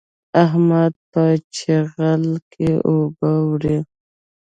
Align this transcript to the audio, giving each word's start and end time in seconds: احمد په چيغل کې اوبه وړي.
احمد 0.45 0.93
په 1.11 1.23
چيغل 1.55 2.23
کې 2.51 2.69
اوبه 2.89 3.31
وړي. 3.47 3.77